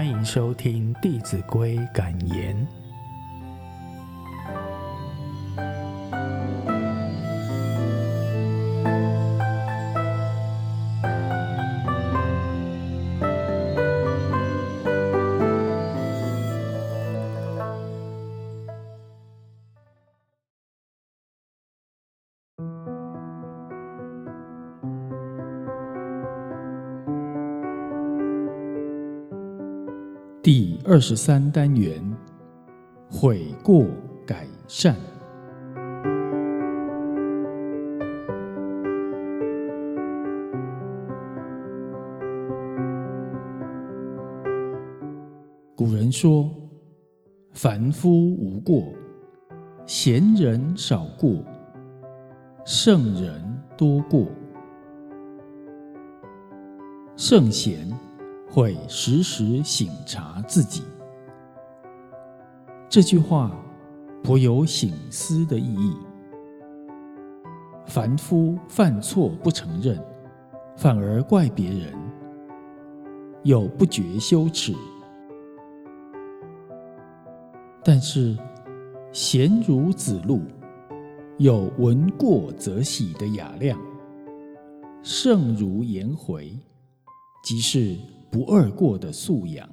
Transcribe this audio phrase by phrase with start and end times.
[0.00, 2.79] 欢迎收听《弟子规》感言。
[30.42, 32.02] 第二十三单元，
[33.10, 33.84] 悔过
[34.26, 34.96] 改善。
[45.76, 46.50] 古人说
[47.52, 48.82] ：“凡夫无过，
[49.84, 51.44] 贤人少过，
[52.64, 54.26] 圣人多过。”
[57.14, 57.86] 圣贤。
[58.50, 60.82] 会时时省察自己。
[62.88, 63.56] 这句话
[64.22, 65.96] 颇有省思的意义。
[67.86, 69.98] 凡夫犯错不承认，
[70.76, 71.92] 反而怪别人，
[73.42, 74.74] 又不觉羞耻；
[77.82, 78.36] 但是
[79.12, 80.42] 贤如子路，
[81.38, 83.76] 有闻过则喜的雅量；
[85.02, 86.56] 圣如颜回，
[87.42, 87.96] 即是。
[88.32, 89.68] 不二过的素养。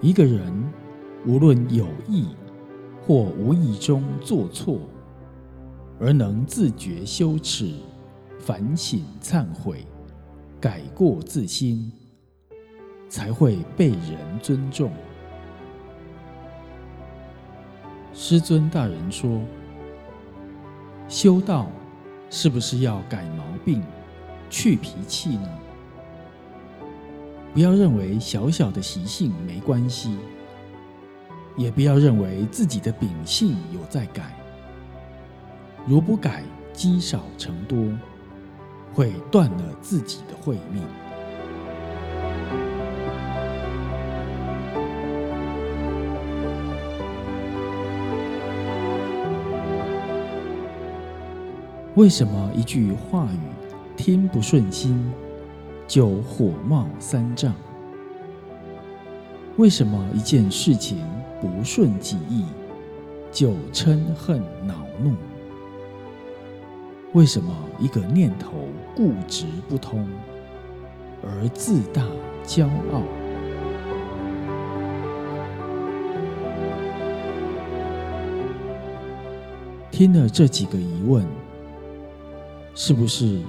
[0.00, 0.52] 一个人
[1.26, 2.28] 无论有意
[3.04, 4.78] 或无意中做错，
[5.98, 7.74] 而能自觉羞耻、
[8.38, 9.84] 反省忏悔、
[10.60, 11.90] 改过自新。
[13.16, 14.92] 才会被人尊重。
[18.12, 19.40] 师尊大人说
[21.08, 21.70] ：“修道
[22.28, 23.82] 是不是要改毛病、
[24.50, 25.48] 去脾气呢？
[27.54, 30.18] 不要认为小小的习性没关系，
[31.56, 34.36] 也不要认为自己的秉性有在改。
[35.86, 36.44] 如不改，
[36.74, 37.78] 积少成多，
[38.92, 40.82] 会断了自己的慧命。”
[51.96, 53.38] 为什么一句话语
[53.96, 55.10] 听不顺心
[55.88, 57.54] 就火冒三丈？
[59.56, 61.02] 为什么一件事情
[61.40, 62.44] 不顺己意
[63.32, 65.14] 就嗔恨恼怒？
[67.14, 68.52] 为什么一个念头
[68.94, 70.06] 固执不通
[71.22, 72.02] 而自大
[72.44, 73.00] 骄傲？
[79.90, 81.26] 听了这几个疑问。
[82.78, 83.40] 是不是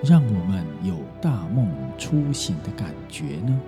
[0.00, 3.60] 让我们有大梦初醒的感觉呢？